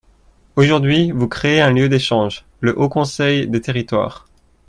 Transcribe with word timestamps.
Aujourd’hui, 0.55 1.11
vous 1.11 1.27
créez 1.27 1.61
un 1.61 1.69
lieu 1.71 1.87
d’échanges, 1.87 2.43
le 2.59 2.75
Haut 2.75 2.89
conseil 2.89 3.47
des 3.47 3.61
territoires. 3.61 4.25